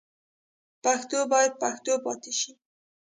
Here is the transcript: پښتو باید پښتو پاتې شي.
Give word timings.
پښتو 0.83 1.19
باید 1.31 1.51
پښتو 1.61 1.93
پاتې 2.05 2.31
شي. 2.39 2.51